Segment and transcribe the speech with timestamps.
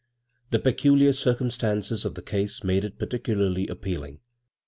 [0.49, 4.21] The peculiar drcumstances of the case made it particularly appealing.